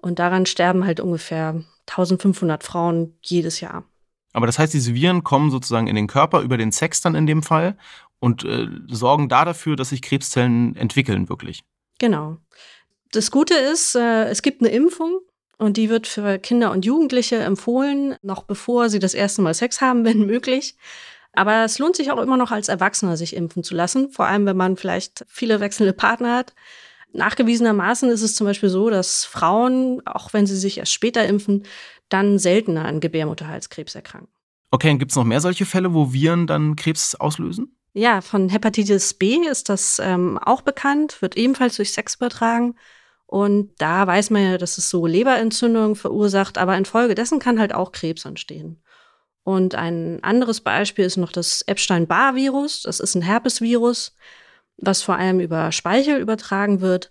Und 0.00 0.18
daran 0.18 0.46
sterben 0.46 0.84
halt 0.84 1.00
ungefähr 1.00 1.62
1500 1.88 2.62
Frauen 2.62 3.18
jedes 3.22 3.60
Jahr. 3.60 3.84
Aber 4.32 4.46
das 4.46 4.58
heißt, 4.58 4.74
diese 4.74 4.94
Viren 4.94 5.24
kommen 5.24 5.50
sozusagen 5.50 5.86
in 5.86 5.96
den 5.96 6.06
Körper 6.06 6.40
über 6.42 6.56
den 6.56 6.70
Sex 6.70 7.00
dann 7.00 7.14
in 7.14 7.26
dem 7.26 7.42
Fall 7.42 7.76
und 8.20 8.44
äh, 8.44 8.68
sorgen 8.88 9.28
da 9.28 9.44
dafür, 9.44 9.76
dass 9.76 9.90
sich 9.90 10.02
Krebszellen 10.02 10.76
entwickeln, 10.76 11.28
wirklich. 11.28 11.64
Genau. 11.98 12.36
Das 13.10 13.30
Gute 13.30 13.54
ist, 13.54 13.94
äh, 13.94 14.26
es 14.26 14.42
gibt 14.42 14.60
eine 14.60 14.70
Impfung 14.70 15.20
und 15.56 15.76
die 15.76 15.88
wird 15.88 16.06
für 16.06 16.38
Kinder 16.38 16.70
und 16.70 16.84
Jugendliche 16.84 17.36
empfohlen, 17.36 18.16
noch 18.22 18.44
bevor 18.44 18.90
sie 18.90 18.98
das 18.98 19.14
erste 19.14 19.42
Mal 19.42 19.54
Sex 19.54 19.80
haben, 19.80 20.04
wenn 20.04 20.26
möglich. 20.26 20.76
Aber 21.32 21.64
es 21.64 21.78
lohnt 21.78 21.96
sich 21.96 22.10
auch 22.10 22.20
immer 22.20 22.36
noch 22.36 22.50
als 22.50 22.68
Erwachsener, 22.68 23.16
sich 23.16 23.36
impfen 23.36 23.62
zu 23.62 23.74
lassen, 23.74 24.10
vor 24.10 24.26
allem 24.26 24.46
wenn 24.46 24.56
man 24.56 24.76
vielleicht 24.76 25.24
viele 25.28 25.60
wechselnde 25.60 25.92
Partner 25.92 26.36
hat. 26.36 26.54
Nachgewiesenermaßen 27.12 28.10
ist 28.10 28.22
es 28.22 28.34
zum 28.34 28.46
Beispiel 28.46 28.68
so, 28.68 28.90
dass 28.90 29.24
Frauen, 29.24 30.02
auch 30.06 30.32
wenn 30.32 30.46
sie 30.46 30.56
sich 30.56 30.78
erst 30.78 30.92
später 30.92 31.24
impfen, 31.26 31.64
dann 32.08 32.38
seltener 32.38 32.84
an 32.84 33.00
Gebärmutterhalskrebs 33.00 33.94
erkranken. 33.94 34.32
Okay, 34.70 34.90
und 34.90 34.98
gibt 34.98 35.12
es 35.12 35.16
noch 35.16 35.24
mehr 35.24 35.40
solche 35.40 35.66
Fälle, 35.66 35.94
wo 35.94 36.12
Viren 36.12 36.46
dann 36.46 36.76
Krebs 36.76 37.14
auslösen? 37.14 37.74
Ja, 37.94 38.20
von 38.20 38.48
Hepatitis 38.48 39.14
B 39.14 39.38
ist 39.50 39.68
das 39.70 39.98
ähm, 40.02 40.38
auch 40.38 40.60
bekannt, 40.60 41.22
wird 41.22 41.36
ebenfalls 41.36 41.76
durch 41.76 41.92
Sex 41.92 42.16
übertragen. 42.16 42.74
Und 43.26 43.72
da 43.78 44.06
weiß 44.06 44.30
man 44.30 44.42
ja, 44.42 44.58
dass 44.58 44.78
es 44.78 44.88
so 44.88 45.06
Leberentzündungen 45.06 45.96
verursacht, 45.96 46.58
aber 46.58 46.76
infolgedessen 46.76 47.38
kann 47.38 47.58
halt 47.58 47.74
auch 47.74 47.92
Krebs 47.92 48.24
entstehen. 48.24 48.82
Und 49.42 49.74
ein 49.74 50.22
anderes 50.22 50.60
Beispiel 50.60 51.06
ist 51.06 51.16
noch 51.16 51.32
das 51.32 51.62
Epstein-Barr-Virus. 51.62 52.82
Das 52.82 53.00
ist 53.00 53.14
ein 53.14 53.22
Herpesvirus, 53.22 54.14
was 54.78 55.02
vor 55.02 55.16
allem 55.16 55.40
über 55.40 55.72
Speichel 55.72 56.18
übertragen 56.18 56.80
wird. 56.80 57.10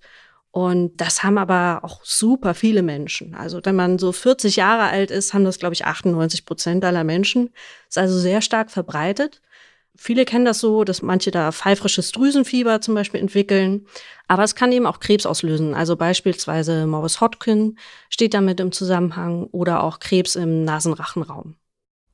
Und 0.52 1.00
das 1.00 1.24
haben 1.24 1.38
aber 1.38 1.82
auch 1.84 2.04
super 2.04 2.56
viele 2.56 2.82
Menschen. 2.82 3.36
Also 3.36 3.60
wenn 3.64 3.76
man 3.76 4.00
so 4.00 4.12
40 4.12 4.56
Jahre 4.56 4.90
alt 4.90 5.12
ist, 5.12 5.34
haben 5.34 5.46
das, 5.46 5.60
glaube 5.60 5.74
ich, 5.74 5.86
98 5.86 6.46
Prozent 6.46 6.84
aller 6.84 7.04
Menschen. 7.04 7.54
Ist 7.88 7.98
also 7.98 8.18
sehr 8.18 8.42
stark 8.42 8.72
verbreitet. 8.72 9.42
Viele 9.96 10.26
kennen 10.26 10.46
das 10.46 10.60
so, 10.60 10.84
dass 10.84 11.02
manche 11.02 11.32
da 11.32 11.52
pfeifrisches 11.52 12.12
Drüsenfieber 12.12 12.82
zum 12.82 12.96
Beispiel 12.96 13.20
entwickeln. 13.20 13.88
Aber 14.28 14.44
es 14.44 14.56
kann 14.56 14.72
eben 14.72 14.86
auch 14.86 15.00
Krebs 15.00 15.26
auslösen. 15.26 15.74
Also 15.74 15.96
beispielsweise 15.96 16.88
Morris 16.88 17.20
Hodgkin 17.20 17.78
steht 18.10 18.34
damit 18.34 18.60
im 18.60 18.72
Zusammenhang 18.72 19.46
oder 19.52 19.84
auch 19.84 20.00
Krebs 20.00 20.36
im 20.36 20.64
Nasenrachenraum. 20.64 21.56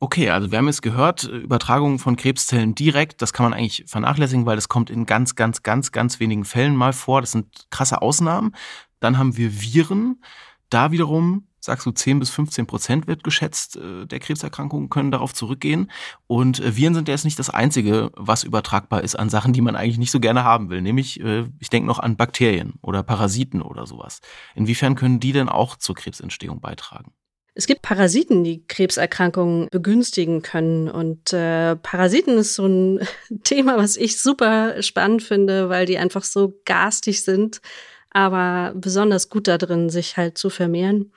Okay, 0.04 0.30
also 0.32 0.52
wir 0.52 0.58
haben 0.58 0.68
jetzt 0.68 0.82
gehört, 0.82 1.24
Übertragungen 1.24 1.98
von 1.98 2.18
Krebszellen 2.18 2.76
direkt, 2.76 3.22
das 3.22 3.32
kann 3.32 3.46
man 3.46 3.54
eigentlich 3.54 3.86
vernachlässigen, 3.88 4.46
weil 4.46 4.58
das 4.58 4.68
kommt 4.68 4.90
in 4.90 5.06
ganz, 5.06 5.36
ganz, 5.36 5.64
ganz, 5.64 5.94
ganz 5.94 6.20
wenigen 6.20 6.44
Fällen 6.44 6.76
mal 6.76 6.92
vor. 6.92 7.22
Das 7.22 7.32
sind 7.32 7.68
krasse 7.70 8.02
Ausnahmen. 8.02 8.54
Dann 9.00 9.18
haben 9.18 9.38
wir 9.38 9.62
Viren. 9.62 10.22
Da 10.70 10.92
wiederum 10.92 11.48
sagst 11.62 11.86
du, 11.86 11.92
10 11.92 12.20
bis 12.20 12.32
15 12.32 12.68
Prozent 12.68 13.08
wird 13.08 13.24
geschätzt, 13.24 13.78
äh, 13.78 14.06
der 14.06 14.20
Krebserkrankungen 14.20 14.90
können 14.90 15.10
darauf 15.10 15.34
zurückgehen. 15.34 15.90
Und 16.28 16.60
äh, 16.60 16.76
Viren 16.76 16.96
sind 16.96 17.08
jetzt 17.08 17.24
nicht 17.24 17.40
das 17.40 17.50
Einzige, 17.50 18.12
was 18.18 18.44
übertragbar 18.44 19.06
ist 19.06 19.16
an 19.16 19.30
Sachen, 19.30 19.54
die 19.54 19.62
man 19.62 19.78
eigentlich 19.78 20.00
nicht 20.00 20.12
so 20.12 20.20
gerne 20.20 20.44
haben 20.44 20.70
will. 20.70 20.82
Nämlich, 20.82 21.22
äh, 21.22 21.46
ich 21.60 21.70
denke 21.70 21.88
noch 21.88 22.00
an 22.00 22.18
Bakterien 22.18 22.74
oder 22.82 23.04
Parasiten 23.04 23.62
oder 23.62 23.88
sowas. 23.88 24.20
Inwiefern 24.54 24.96
können 24.96 25.22
die 25.22 25.32
denn 25.32 25.48
auch 25.48 25.78
zur 25.78 25.96
Krebsentstehung 25.96 26.60
beitragen? 26.60 27.14
Es 27.56 27.68
gibt 27.68 27.84
Parasiten, 27.84 28.44
die 28.44 28.66
Krebserkrankungen 28.66 29.68
begünstigen 29.70 30.42
können. 30.42 30.90
Und 30.90 31.34
äh, 31.34 31.76
Parasiten 31.76 32.38
ist 32.38 32.56
so 32.56 32.66
ein 32.66 33.08
Thema, 33.44 33.78
was 33.78 33.96
ich 33.96 34.20
super 34.20 34.82
spannend 34.82 35.24
finde, 35.24 35.70
weil 35.70 35.86
die 35.86 35.98
einfach 35.98 36.24
so 36.24 36.60
garstig 36.66 37.24
sind, 37.24 37.62
aber 38.10 38.74
besonders 38.76 39.30
gut 39.30 39.48
da 39.48 39.58
drin, 39.58 39.90
sich 39.90 40.18
halt 40.18 40.38
zu 40.38 40.50
vermehren. 40.50 41.12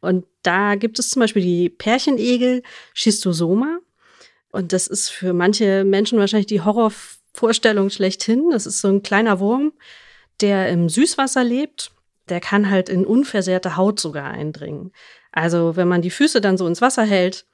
Und 0.00 0.26
da 0.42 0.74
gibt 0.74 0.98
es 0.98 1.10
zum 1.10 1.20
Beispiel 1.20 1.42
die 1.42 1.70
Pärchenegel 1.70 2.62
Schistosoma. 2.92 3.78
Und 4.50 4.72
das 4.72 4.86
ist 4.86 5.08
für 5.08 5.32
manche 5.32 5.84
Menschen 5.84 6.18
wahrscheinlich 6.18 6.46
die 6.46 6.60
Horrorvorstellung 6.60 7.90
schlechthin. 7.90 8.50
Das 8.50 8.66
ist 8.66 8.80
so 8.80 8.88
ein 8.88 9.02
kleiner 9.02 9.40
Wurm, 9.40 9.72
der 10.40 10.68
im 10.68 10.88
Süßwasser 10.88 11.42
lebt. 11.42 11.90
Der 12.28 12.40
kann 12.40 12.70
halt 12.70 12.88
in 12.88 13.04
unversehrte 13.04 13.76
Haut 13.76 13.98
sogar 13.98 14.30
eindringen. 14.30 14.92
Also 15.34 15.74
wenn 15.74 15.88
man 15.88 16.00
die 16.00 16.10
Füße 16.10 16.40
dann 16.40 16.56
so 16.56 16.66
ins 16.66 16.80
Wasser 16.80 17.02
hält, 17.04 17.44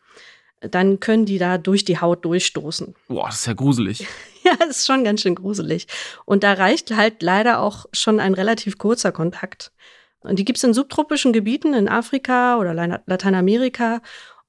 dann 0.60 1.00
können 1.00 1.25
die 1.25 1.38
da 1.38 1.56
durch 1.56 1.87
die 1.87 1.99
Haut 1.99 2.25
durchstoßen. 2.26 2.94
Boah, 3.08 3.26
das 3.26 3.37
ist 3.37 3.46
ja 3.46 3.54
gruselig. 3.54 4.06
ja, 4.44 4.54
das 4.58 4.78
ist 4.78 4.87
schon 4.87 5.02
ganz 5.02 5.22
schön 5.22 5.34
gruselig. 5.34 5.87
Und 6.26 6.44
da 6.44 6.52
reicht 6.52 6.94
halt 6.94 7.22
leider 7.22 7.60
auch 7.60 7.87
schon 7.92 8.20
ein 8.20 8.34
relativ 8.34 8.76
kurzer 8.76 9.12
Kontakt. 9.12 9.72
Und 10.20 10.38
die 10.38 10.44
gibt 10.44 10.58
es 10.58 10.64
in 10.64 10.75
subtropischen 10.75 11.32
Gebieten 11.32 11.72
in 11.72 11.88
Afrika 11.88 12.58
oder 12.58 12.75
Lateinamerika. 13.06 14.02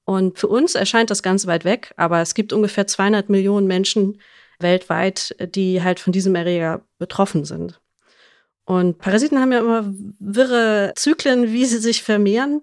Und 0.04 0.38
für 0.38 0.48
uns 0.48 0.74
erscheint 0.74 1.10
das 1.10 1.22
ganz 1.22 1.46
weit 1.46 1.64
weg, 1.64 1.94
aber 1.96 2.20
es 2.20 2.34
gibt 2.34 2.52
ungefähr 2.52 2.86
200 2.86 3.30
Millionen 3.30 3.66
Menschen 3.66 4.20
weltweit, 4.58 5.34
die 5.54 5.82
halt 5.82 6.00
von 6.00 6.12
diesem 6.12 6.34
Erreger 6.34 6.82
betroffen 6.98 7.46
sind. 7.46 7.80
Und 8.66 8.98
Parasiten 8.98 9.40
haben 9.40 9.52
ja 9.52 9.60
immer 9.60 9.84
wirre 10.18 10.92
Zyklen, 10.94 11.52
wie 11.52 11.64
sie 11.64 11.78
sich 11.78 12.02
vermehren. 12.02 12.60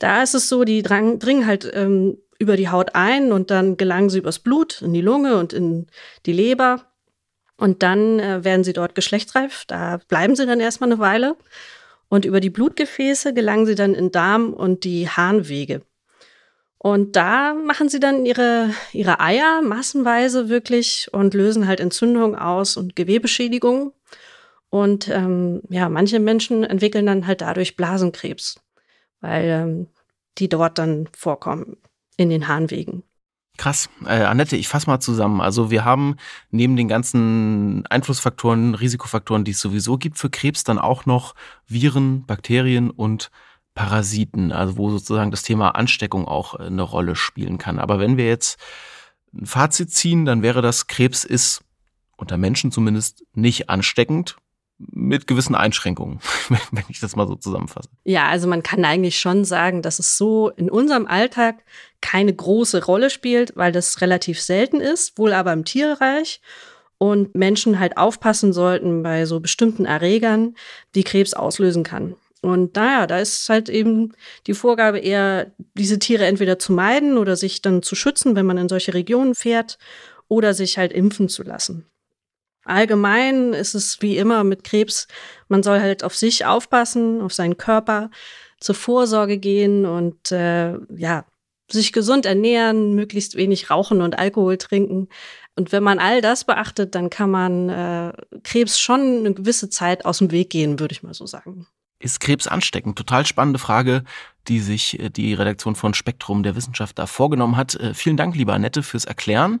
Da 0.00 0.22
ist 0.24 0.34
es 0.34 0.48
so, 0.48 0.64
die 0.64 0.82
drang, 0.82 1.20
dringen 1.20 1.46
halt 1.46 1.70
ähm, 1.72 2.18
über 2.40 2.56
die 2.56 2.70
Haut 2.70 2.94
ein 2.94 3.30
und 3.30 3.52
dann 3.52 3.76
gelangen 3.76 4.10
sie 4.10 4.18
übers 4.18 4.40
Blut 4.40 4.82
in 4.82 4.92
die 4.92 5.02
Lunge 5.02 5.36
und 5.36 5.52
in 5.52 5.86
die 6.26 6.32
Leber. 6.32 6.86
Und 7.56 7.82
dann 7.82 8.18
äh, 8.18 8.42
werden 8.42 8.64
sie 8.64 8.72
dort 8.72 8.94
geschlechtsreif. 8.94 9.64
Da 9.66 10.00
bleiben 10.08 10.34
sie 10.34 10.46
dann 10.46 10.58
erstmal 10.58 10.90
eine 10.90 10.98
Weile. 10.98 11.36
Und 12.08 12.24
über 12.24 12.40
die 12.40 12.50
Blutgefäße 12.50 13.34
gelangen 13.34 13.66
sie 13.66 13.74
dann 13.76 13.94
in 13.94 14.10
Darm 14.10 14.54
und 14.54 14.84
die 14.84 15.08
Harnwege. 15.08 15.82
Und 16.78 17.14
da 17.14 17.52
machen 17.52 17.90
sie 17.90 18.00
dann 18.00 18.24
ihre, 18.24 18.70
ihre 18.94 19.20
Eier 19.20 19.60
massenweise 19.60 20.48
wirklich 20.48 21.08
und 21.12 21.34
lösen 21.34 21.68
halt 21.68 21.78
Entzündungen 21.78 22.34
aus 22.34 22.78
und 22.78 22.96
Gewebeschädigungen. 22.96 23.92
Und 24.70 25.08
ähm, 25.08 25.60
ja, 25.68 25.90
manche 25.90 26.20
Menschen 26.20 26.64
entwickeln 26.64 27.04
dann 27.04 27.26
halt 27.26 27.42
dadurch 27.42 27.76
Blasenkrebs, 27.76 28.60
weil 29.20 29.44
ähm, 29.44 29.86
die 30.38 30.48
dort 30.48 30.78
dann 30.78 31.08
vorkommen 31.16 31.76
in 32.16 32.30
den 32.30 32.48
Harnwegen. 32.48 33.02
Krass. 33.56 33.90
Äh, 34.06 34.22
Annette, 34.22 34.56
ich 34.56 34.68
fasse 34.68 34.88
mal 34.88 35.00
zusammen. 35.00 35.40
Also 35.40 35.70
wir 35.70 35.84
haben 35.84 36.16
neben 36.50 36.76
den 36.76 36.88
ganzen 36.88 37.86
Einflussfaktoren, 37.88 38.74
Risikofaktoren, 38.74 39.44
die 39.44 39.50
es 39.50 39.60
sowieso 39.60 39.98
gibt 39.98 40.18
für 40.18 40.30
Krebs, 40.30 40.64
dann 40.64 40.78
auch 40.78 41.04
noch 41.04 41.34
Viren, 41.66 42.24
Bakterien 42.24 42.90
und 42.90 43.30
Parasiten, 43.74 44.50
also 44.50 44.78
wo 44.78 44.90
sozusagen 44.90 45.30
das 45.30 45.42
Thema 45.42 45.70
Ansteckung 45.70 46.26
auch 46.26 46.58
äh, 46.58 46.64
eine 46.64 46.82
Rolle 46.82 47.16
spielen 47.16 47.58
kann. 47.58 47.78
Aber 47.78 47.98
wenn 47.98 48.16
wir 48.16 48.26
jetzt 48.26 48.58
ein 49.34 49.46
Fazit 49.46 49.92
ziehen, 49.92 50.24
dann 50.24 50.42
wäre 50.42 50.62
das, 50.62 50.86
Krebs 50.86 51.24
ist 51.24 51.62
unter 52.16 52.36
Menschen 52.36 52.72
zumindest 52.72 53.24
nicht 53.34 53.70
ansteckend, 53.70 54.36
mit 54.90 55.26
gewissen 55.26 55.54
Einschränkungen, 55.54 56.20
wenn 56.70 56.84
ich 56.88 57.00
das 57.00 57.16
mal 57.16 57.26
so 57.26 57.34
zusammenfasse. 57.34 57.88
Ja, 58.04 58.28
also 58.28 58.48
man 58.48 58.62
kann 58.62 58.84
eigentlich 58.84 59.18
schon 59.18 59.44
sagen, 59.44 59.82
dass 59.82 59.98
es 59.98 60.16
so 60.16 60.48
in 60.50 60.70
unserem 60.70 61.06
Alltag 61.06 61.62
keine 62.00 62.34
große 62.34 62.84
Rolle 62.84 63.10
spielt, 63.10 63.56
weil 63.56 63.72
das 63.72 64.00
relativ 64.00 64.40
selten 64.40 64.80
ist, 64.80 65.18
wohl 65.18 65.32
aber 65.32 65.52
im 65.52 65.64
Tierreich 65.64 66.40
und 66.98 67.34
Menschen 67.34 67.78
halt 67.78 67.96
aufpassen 67.96 68.52
sollten 68.52 69.02
bei 69.02 69.26
so 69.26 69.40
bestimmten 69.40 69.84
Erregern, 69.84 70.54
die 70.94 71.04
Krebs 71.04 71.34
auslösen 71.34 71.82
kann. 71.82 72.14
Und 72.42 72.74
naja, 72.76 73.06
da 73.06 73.18
ist 73.18 73.48
halt 73.48 73.68
eben 73.68 74.12
die 74.46 74.54
Vorgabe 74.54 74.98
eher, 74.98 75.52
diese 75.74 75.98
Tiere 75.98 76.24
entweder 76.24 76.58
zu 76.58 76.72
meiden 76.72 77.18
oder 77.18 77.36
sich 77.36 77.60
dann 77.60 77.82
zu 77.82 77.94
schützen, 77.94 78.34
wenn 78.34 78.46
man 78.46 78.56
in 78.56 78.68
solche 78.68 78.94
Regionen 78.94 79.34
fährt, 79.34 79.78
oder 80.28 80.54
sich 80.54 80.78
halt 80.78 80.92
impfen 80.92 81.28
zu 81.28 81.42
lassen. 81.42 81.86
Allgemein 82.64 83.52
ist 83.52 83.74
es 83.74 84.02
wie 84.02 84.18
immer 84.18 84.44
mit 84.44 84.64
Krebs, 84.64 85.08
man 85.48 85.62
soll 85.62 85.80
halt 85.80 86.04
auf 86.04 86.14
sich 86.14 86.44
aufpassen, 86.44 87.20
auf 87.20 87.32
seinen 87.32 87.56
Körper, 87.56 88.10
zur 88.60 88.74
Vorsorge 88.74 89.38
gehen 89.38 89.86
und 89.86 90.30
äh, 90.30 90.74
ja, 90.94 91.24
sich 91.72 91.92
gesund 91.92 92.26
ernähren, 92.26 92.94
möglichst 92.94 93.36
wenig 93.36 93.70
rauchen 93.70 94.02
und 94.02 94.18
Alkohol 94.18 94.58
trinken. 94.58 95.08
Und 95.56 95.72
wenn 95.72 95.82
man 95.82 95.98
all 95.98 96.20
das 96.20 96.44
beachtet, 96.44 96.94
dann 96.94 97.10
kann 97.10 97.30
man 97.30 97.68
äh, 97.68 98.12
Krebs 98.44 98.78
schon 98.78 99.00
eine 99.00 99.34
gewisse 99.34 99.68
Zeit 99.70 100.04
aus 100.04 100.18
dem 100.18 100.30
Weg 100.30 100.50
gehen, 100.50 100.78
würde 100.78 100.92
ich 100.92 101.02
mal 101.02 101.14
so 101.14 101.26
sagen. 101.26 101.66
Ist 101.98 102.20
Krebs 102.20 102.46
ansteckend? 102.46 102.96
Total 102.96 103.26
spannende 103.26 103.58
Frage, 103.58 104.04
die 104.48 104.60
sich 104.60 104.98
äh, 104.98 105.10
die 105.10 105.34
Redaktion 105.34 105.74
von 105.74 105.94
Spektrum 105.94 106.42
der 106.42 106.56
Wissenschaft 106.56 106.98
da 106.98 107.06
vorgenommen 107.06 107.56
hat. 107.56 107.74
Äh, 107.74 107.94
vielen 107.94 108.16
Dank, 108.16 108.34
lieber 108.36 108.54
Annette, 108.54 108.82
fürs 108.82 109.04
Erklären. 109.04 109.60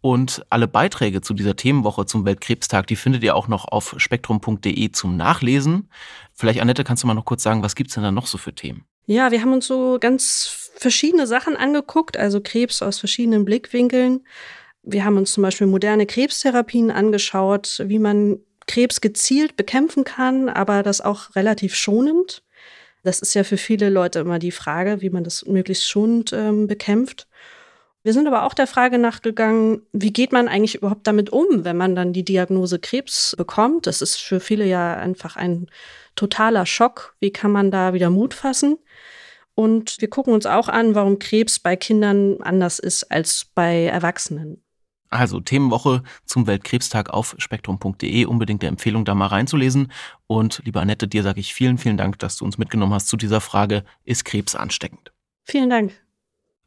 Und 0.00 0.44
alle 0.48 0.68
Beiträge 0.68 1.20
zu 1.20 1.34
dieser 1.34 1.56
Themenwoche 1.56 2.06
zum 2.06 2.24
Weltkrebstag, 2.24 2.86
die 2.86 2.96
findet 2.96 3.24
ihr 3.24 3.34
auch 3.34 3.48
noch 3.48 3.66
auf 3.66 3.94
spektrum.de 3.98 4.92
zum 4.92 5.16
Nachlesen. 5.16 5.90
Vielleicht, 6.32 6.60
Annette, 6.60 6.84
kannst 6.84 7.02
du 7.02 7.06
mal 7.08 7.14
noch 7.14 7.24
kurz 7.24 7.42
sagen, 7.42 7.62
was 7.62 7.74
gibt's 7.74 7.94
denn 7.94 8.04
da 8.04 8.12
noch 8.12 8.26
so 8.26 8.38
für 8.38 8.54
Themen? 8.54 8.84
Ja, 9.06 9.32
wir 9.32 9.40
haben 9.40 9.52
uns 9.52 9.66
so 9.66 9.98
ganz 9.98 10.70
verschiedene 10.76 11.26
Sachen 11.26 11.56
angeguckt, 11.56 12.16
also 12.16 12.40
Krebs 12.40 12.82
aus 12.82 12.98
verschiedenen 12.98 13.44
Blickwinkeln. 13.44 14.24
Wir 14.82 15.04
haben 15.04 15.16
uns 15.16 15.32
zum 15.32 15.42
Beispiel 15.42 15.66
moderne 15.66 16.06
Krebstherapien 16.06 16.90
angeschaut, 16.90 17.82
wie 17.84 17.98
man 17.98 18.38
Krebs 18.66 19.00
gezielt 19.00 19.56
bekämpfen 19.56 20.04
kann, 20.04 20.48
aber 20.48 20.82
das 20.82 21.00
auch 21.00 21.34
relativ 21.34 21.74
schonend. 21.74 22.44
Das 23.02 23.20
ist 23.20 23.34
ja 23.34 23.44
für 23.44 23.56
viele 23.56 23.88
Leute 23.88 24.20
immer 24.20 24.38
die 24.38 24.52
Frage, 24.52 25.00
wie 25.00 25.10
man 25.10 25.24
das 25.24 25.44
möglichst 25.46 25.88
schonend 25.88 26.32
ähm, 26.32 26.66
bekämpft. 26.66 27.26
Wir 28.08 28.14
sind 28.14 28.26
aber 28.26 28.44
auch 28.44 28.54
der 28.54 28.66
Frage 28.66 28.96
nachgegangen, 28.96 29.82
wie 29.92 30.14
geht 30.14 30.32
man 30.32 30.48
eigentlich 30.48 30.76
überhaupt 30.76 31.06
damit 31.06 31.28
um, 31.28 31.66
wenn 31.66 31.76
man 31.76 31.94
dann 31.94 32.14
die 32.14 32.24
Diagnose 32.24 32.78
Krebs 32.78 33.34
bekommt? 33.36 33.86
Das 33.86 34.00
ist 34.00 34.16
für 34.16 34.40
viele 34.40 34.64
ja 34.64 34.94
einfach 34.94 35.36
ein 35.36 35.66
totaler 36.16 36.64
Schock. 36.64 37.14
Wie 37.20 37.32
kann 37.32 37.52
man 37.52 37.70
da 37.70 37.92
wieder 37.92 38.08
Mut 38.08 38.32
fassen? 38.32 38.78
Und 39.54 40.00
wir 40.00 40.08
gucken 40.08 40.32
uns 40.32 40.46
auch 40.46 40.70
an, 40.70 40.94
warum 40.94 41.18
Krebs 41.18 41.58
bei 41.58 41.76
Kindern 41.76 42.40
anders 42.40 42.78
ist 42.78 43.12
als 43.12 43.44
bei 43.54 43.84
Erwachsenen. 43.84 44.64
Also 45.10 45.40
Themenwoche 45.40 46.02
zum 46.24 46.46
Weltkrebstag 46.46 47.10
auf 47.10 47.34
spektrum.de. 47.36 48.24
Unbedingt 48.24 48.62
der 48.62 48.70
Empfehlung, 48.70 49.04
da 49.04 49.14
mal 49.14 49.26
reinzulesen. 49.26 49.92
Und 50.26 50.62
liebe 50.64 50.80
Annette, 50.80 51.08
dir 51.08 51.22
sage 51.22 51.40
ich 51.40 51.52
vielen, 51.52 51.76
vielen 51.76 51.98
Dank, 51.98 52.18
dass 52.20 52.38
du 52.38 52.46
uns 52.46 52.56
mitgenommen 52.56 52.94
hast 52.94 53.08
zu 53.08 53.18
dieser 53.18 53.42
Frage, 53.42 53.84
ist 54.04 54.24
Krebs 54.24 54.54
ansteckend? 54.54 55.12
Vielen 55.44 55.68
Dank. 55.68 55.92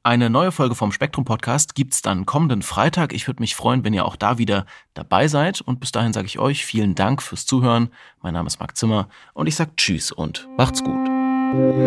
Eine 0.03 0.31
neue 0.31 0.51
Folge 0.51 0.73
vom 0.73 0.91
Spektrum 0.91 1.25
Podcast 1.25 1.75
gibt's 1.75 2.01
dann 2.01 2.25
kommenden 2.25 2.63
Freitag. 2.63 3.13
Ich 3.13 3.27
würde 3.27 3.39
mich 3.39 3.55
freuen, 3.55 3.83
wenn 3.83 3.93
ihr 3.93 4.03
auch 4.03 4.15
da 4.15 4.39
wieder 4.39 4.65
dabei 4.95 5.27
seid. 5.27 5.61
Und 5.61 5.79
bis 5.79 5.91
dahin 5.91 6.11
sage 6.11 6.25
ich 6.25 6.39
euch 6.39 6.65
vielen 6.65 6.95
Dank 6.95 7.21
fürs 7.21 7.45
Zuhören. 7.45 7.91
Mein 8.23 8.33
Name 8.33 8.47
ist 8.47 8.59
Marc 8.59 8.75
Zimmer 8.75 9.09
und 9.35 9.45
ich 9.45 9.55
sage 9.55 9.75
Tschüss 9.77 10.11
und 10.11 10.49
macht's 10.57 10.83
gut. 10.83 11.07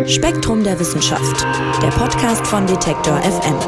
Spektrum 0.09 0.63
der 0.63 0.79
Wissenschaft, 0.79 1.43
der 1.83 1.89
Podcast 1.89 2.47
von 2.47 2.65
Detektor 2.69 3.21
FM. 3.21 3.59